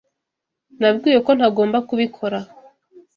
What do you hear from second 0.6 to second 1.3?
Nabwiwe